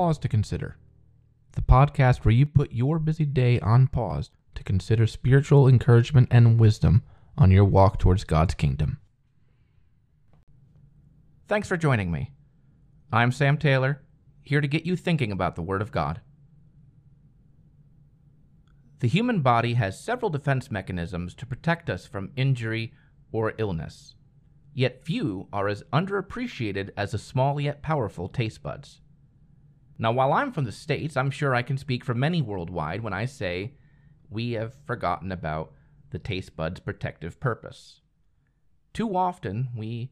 [0.00, 0.78] Pause to Consider,
[1.52, 6.58] the podcast where you put your busy day on pause to consider spiritual encouragement and
[6.58, 7.02] wisdom
[7.36, 8.98] on your walk towards God's kingdom.
[11.48, 12.30] Thanks for joining me.
[13.12, 14.00] I'm Sam Taylor,
[14.40, 16.22] here to get you thinking about the Word of God.
[19.00, 22.94] The human body has several defense mechanisms to protect us from injury
[23.32, 24.14] or illness,
[24.72, 29.02] yet few are as underappreciated as the small yet powerful taste buds.
[30.00, 33.12] Now, while I'm from the States, I'm sure I can speak for many worldwide when
[33.12, 33.74] I say
[34.30, 35.74] we have forgotten about
[36.08, 38.00] the taste bud's protective purpose.
[38.94, 40.10] Too often, we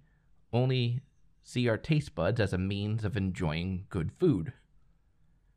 [0.52, 1.00] only
[1.42, 4.52] see our taste buds as a means of enjoying good food.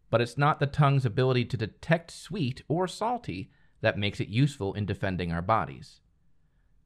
[0.09, 4.73] But it's not the tongue's ability to detect sweet or salty that makes it useful
[4.75, 6.00] in defending our bodies.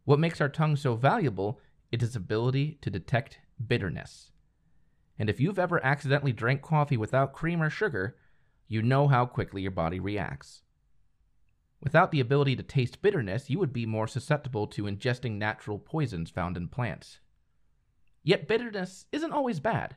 [0.03, 1.59] What makes our tongue so valuable
[1.91, 4.31] is its ability to detect bitterness.
[5.17, 8.17] And if you've ever accidentally drank coffee without cream or sugar,
[8.67, 10.63] you know how quickly your body reacts.
[11.81, 16.29] Without the ability to taste bitterness, you would be more susceptible to ingesting natural poisons
[16.29, 17.19] found in plants.
[18.23, 19.95] Yet bitterness isn't always bad,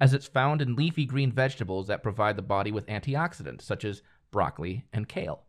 [0.00, 4.02] as it's found in leafy green vegetables that provide the body with antioxidants, such as
[4.30, 5.44] broccoli and kale.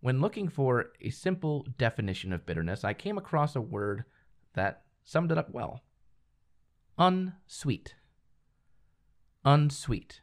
[0.00, 4.04] When looking for a simple definition of bitterness, I came across a word
[4.54, 5.82] that summed it up well
[6.98, 7.94] unsweet.
[9.44, 10.20] Unsweet.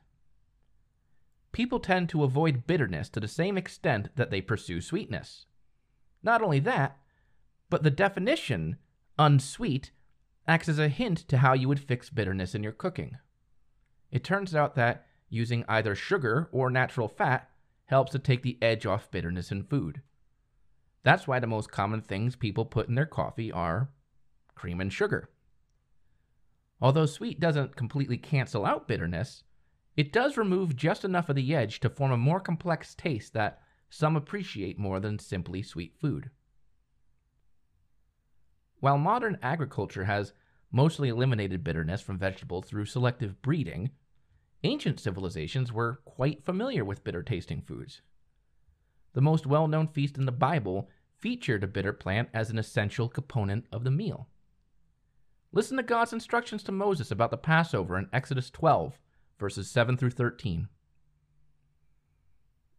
[1.52, 5.46] People tend to avoid bitterness to the same extent that they pursue sweetness.
[6.22, 6.98] Not only that,
[7.70, 8.78] but the definition,
[9.18, 9.92] unsweet,
[10.48, 13.18] acts as a hint to how you would fix bitterness in your cooking.
[14.12, 17.50] It turns out that using either sugar or natural fat
[17.86, 20.02] helps to take the edge off bitterness in food.
[21.04, 23.90] That's why the most common things people put in their coffee are
[24.56, 25.30] cream and sugar.
[26.82, 29.44] Although sweet doesn't completely cancel out bitterness,
[29.98, 33.62] it does remove just enough of the edge to form a more complex taste that
[33.90, 36.30] some appreciate more than simply sweet food.
[38.80, 40.32] While modern agriculture has
[40.72, 43.92] mostly eliminated bitterness from vegetables through selective breeding,
[44.64, 48.02] ancient civilizations were quite familiar with bitter tasting foods.
[49.14, 53.10] The most well known feast in the Bible featured a bitter plant as an essential
[53.10, 54.30] component of the meal.
[55.52, 59.00] Listen to God's instructions to Moses about the Passover in Exodus 12,
[59.40, 60.68] verses 7 through 13.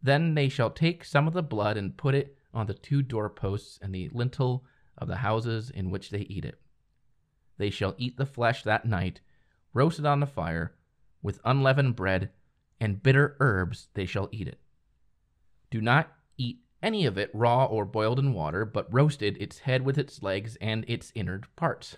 [0.01, 3.77] Then they shall take some of the blood and put it on the two doorposts
[3.81, 4.63] and the lintel
[4.97, 6.61] of the houses in which they eat it.
[7.57, 9.19] They shall eat the flesh that night,
[9.73, 10.73] roasted on the fire,
[11.21, 12.31] with unleavened bread,
[12.79, 14.61] and bitter herbs they shall eat it.
[15.69, 19.83] Do not eat any of it raw or boiled in water, but roasted its head
[19.83, 21.97] with its legs and its inner parts.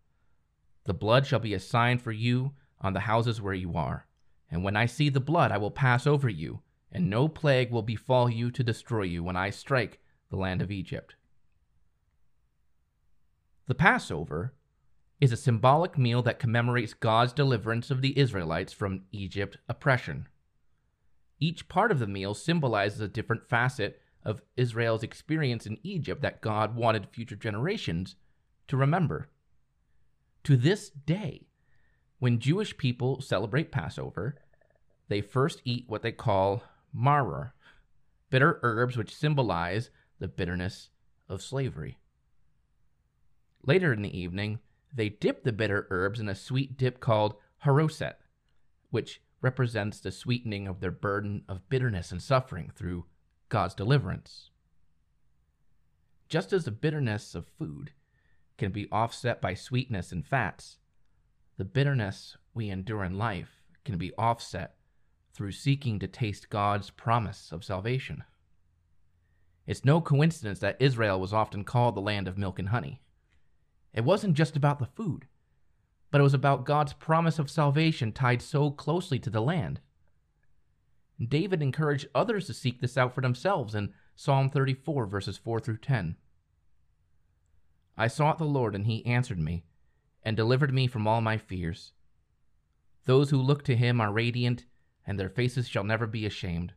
[0.91, 4.07] The blood shall be a sign for you on the houses where you are.
[4.49, 7.81] And when I see the blood, I will pass over you, and no plague will
[7.81, 11.15] befall you to destroy you when I strike the land of Egypt.
[13.67, 14.53] The Passover
[15.21, 20.27] is a symbolic meal that commemorates God's deliverance of the Israelites from Egypt oppression.
[21.39, 26.41] Each part of the meal symbolizes a different facet of Israel's experience in Egypt that
[26.41, 28.17] God wanted future generations
[28.67, 29.29] to remember.
[30.45, 31.47] To this day,
[32.19, 34.35] when Jewish people celebrate Passover,
[35.07, 36.63] they first eat what they call
[36.95, 37.51] maror,
[38.29, 39.89] bitter herbs which symbolize
[40.19, 40.89] the bitterness
[41.29, 41.97] of slavery.
[43.65, 44.59] Later in the evening,
[44.93, 47.35] they dip the bitter herbs in a sweet dip called
[47.65, 48.15] haroset,
[48.89, 53.05] which represents the sweetening of their burden of bitterness and suffering through
[53.49, 54.49] God's deliverance.
[56.29, 57.91] Just as the bitterness of food
[58.57, 60.77] can be offset by sweetness and fats,
[61.57, 64.75] the bitterness we endure in life can be offset
[65.33, 68.23] through seeking to taste God's promise of salvation.
[69.65, 73.01] It's no coincidence that Israel was often called the land of milk and honey.
[73.93, 75.27] It wasn't just about the food,
[76.09, 79.79] but it was about God's promise of salvation tied so closely to the land.
[81.25, 85.77] David encouraged others to seek this out for themselves in Psalm 34, verses 4 through
[85.77, 86.15] 10.
[88.01, 89.63] I sought the Lord, and he answered me
[90.23, 91.93] and delivered me from all my fears.
[93.05, 94.65] Those who look to him are radiant,
[95.05, 96.73] and their faces shall never be ashamed.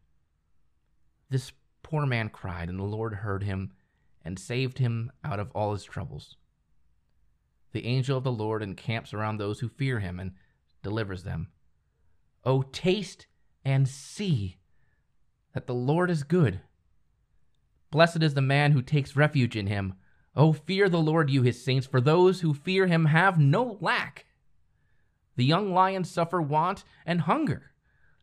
[1.30, 3.72] This poor man cried, and the Lord heard him
[4.22, 6.36] and saved him out of all his troubles.
[7.72, 10.32] The angel of the Lord encamps around those who fear him and
[10.82, 11.48] delivers them.
[12.44, 13.28] O taste
[13.64, 14.58] and see
[15.54, 16.60] that the Lord is good.
[17.90, 19.94] Blessed is the man who takes refuge in him.
[20.36, 24.26] O fear the Lord, you his saints, for those who fear him have no lack.
[25.36, 27.72] The young lions suffer want and hunger,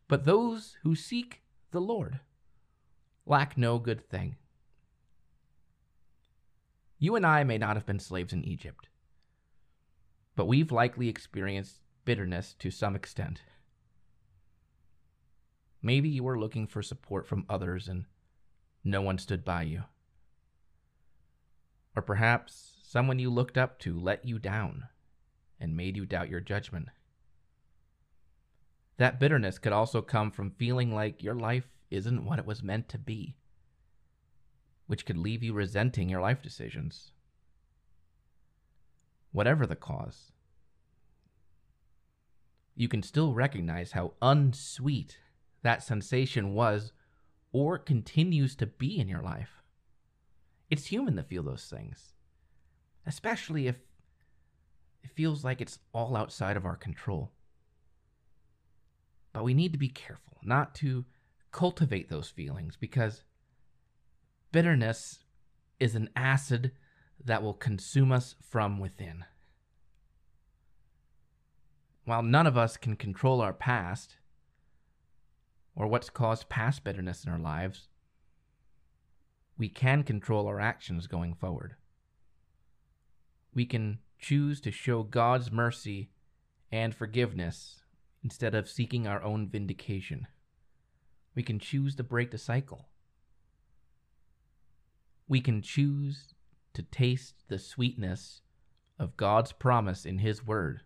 [0.08, 2.20] but those who seek the Lord
[3.24, 4.36] lack no good thing.
[6.98, 8.88] You and I may not have been slaves in Egypt,
[10.36, 13.42] but we've likely experienced bitterness to some extent.
[15.82, 18.04] Maybe you were looking for support from others and
[18.84, 19.84] no one stood by you.
[21.94, 24.84] Or perhaps someone you looked up to let you down
[25.60, 26.88] and made you doubt your judgment.
[28.96, 32.88] That bitterness could also come from feeling like your life isn't what it was meant
[32.90, 33.36] to be
[34.92, 37.12] which could leave you resenting your life decisions.
[39.30, 40.32] Whatever the cause,
[42.74, 45.18] you can still recognize how unsweet
[45.62, 46.92] that sensation was
[47.52, 49.61] or continues to be in your life.
[50.72, 52.14] It's human to feel those things,
[53.04, 53.76] especially if
[55.04, 57.30] it feels like it's all outside of our control.
[59.34, 61.04] But we need to be careful not to
[61.50, 63.22] cultivate those feelings because
[64.50, 65.18] Bitterness
[65.78, 66.72] is an acid
[67.22, 69.26] that will consume us from within.
[72.06, 74.16] While none of us can control our past
[75.76, 77.88] or what's caused past bitterness in our lives,
[79.56, 81.76] we can control our actions going forward.
[83.54, 86.10] We can choose to show God's mercy
[86.70, 87.82] and forgiveness
[88.24, 90.26] instead of seeking our own vindication.
[91.34, 92.88] We can choose to break the cycle
[95.32, 96.34] we can choose
[96.74, 98.42] to taste the sweetness
[98.98, 100.82] of God's promise in His Word.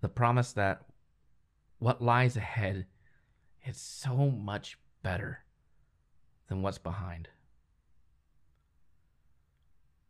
[0.00, 0.82] The promise that
[1.78, 2.86] what lies ahead
[3.64, 5.44] is so much better
[6.48, 7.28] than what's behind.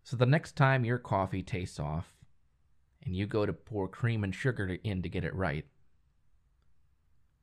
[0.02, 2.16] So the next time your coffee tastes off
[3.04, 5.66] and you go to pour cream and sugar in to get it right,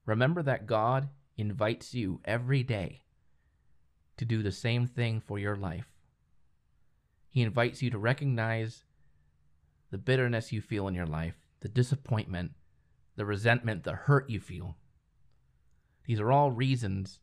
[0.06, 3.04] remember that God invites you every day
[4.18, 5.88] to do the same thing for your life.
[7.30, 8.86] He invites you to recognize
[9.92, 12.54] the bitterness you feel in your life, the disappointment,
[13.16, 14.78] the resentment, the hurt you feel.
[16.06, 17.20] These are all reasons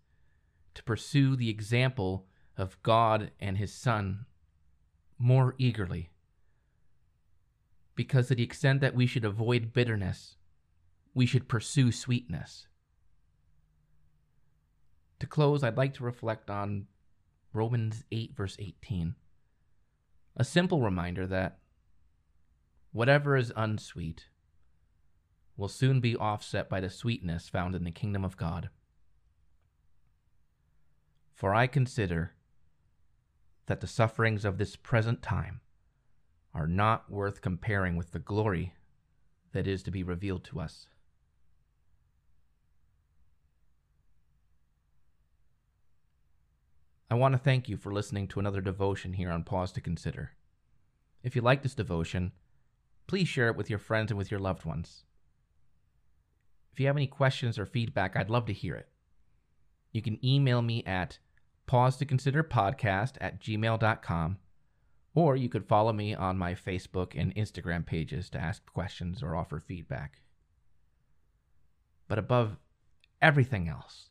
[0.75, 2.27] to pursue the example
[2.57, 4.27] of God and His Son
[5.19, 6.11] more eagerly.
[7.95, 10.37] Because to the extent that we should avoid bitterness,
[11.15, 12.67] we should pursue sweetness.
[15.21, 16.87] To close, I'd like to reflect on
[17.53, 19.15] Romans 8, verse 18.
[20.37, 21.59] A simple reminder that
[22.93, 24.27] whatever is unsweet
[25.57, 28.71] will soon be offset by the sweetness found in the kingdom of God.
[31.35, 32.33] For I consider
[33.67, 35.61] that the sufferings of this present time
[36.55, 38.75] are not worth comparing with the glory
[39.53, 40.87] that is to be revealed to us.
[47.11, 50.33] I want to thank you for listening to another devotion here on Pause to Consider.
[51.23, 52.33] If you like this devotion,
[53.07, 55.05] please share it with your friends and with your loved ones.
[56.73, 58.89] If you have any questions or feedback, I'd love to hear it.
[59.93, 61.19] You can email me at
[61.67, 64.39] pause to consider podcast at gmail.com,
[65.15, 69.37] or you could follow me on my Facebook and Instagram pages to ask questions or
[69.37, 70.23] offer feedback.
[72.09, 72.57] But above
[73.21, 74.11] everything else,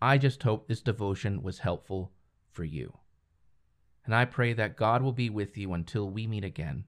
[0.00, 2.12] I just hope this devotion was helpful
[2.50, 2.98] for you.
[4.04, 6.84] And I pray that God will be with you until we meet again,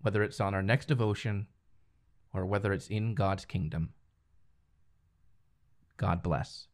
[0.00, 1.48] whether it's on our next devotion
[2.32, 3.92] or whether it's in God's kingdom.
[5.98, 6.66] God bless.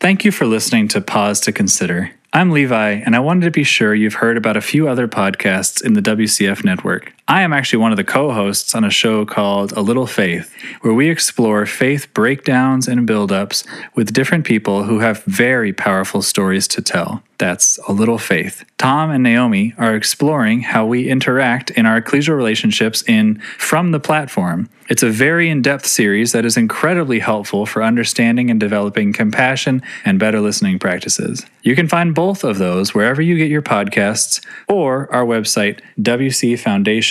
[0.00, 2.10] Thank you for listening to Pause to Consider.
[2.34, 5.82] I'm Levi, and I wanted to be sure you've heard about a few other podcasts
[5.82, 7.14] in the WCF network.
[7.26, 10.54] I am actually one of the co hosts on a show called A Little Faith,
[10.82, 16.68] where we explore faith breakdowns and buildups with different people who have very powerful stories
[16.68, 17.22] to tell.
[17.38, 18.64] That's A Little Faith.
[18.76, 24.00] Tom and Naomi are exploring how we interact in our ecclesial relationships in From the
[24.00, 24.68] Platform.
[24.90, 29.82] It's a very in depth series that is incredibly helpful for understanding and developing compassion
[30.04, 31.46] and better listening practices.
[31.62, 35.80] You can find both of those wherever you get your podcasts or our website,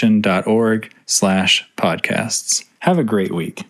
[0.03, 2.65] wcfoundation.org slash podcasts.
[2.79, 3.63] Have a great week.